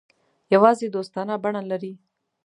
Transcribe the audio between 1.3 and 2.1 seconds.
بڼه لري.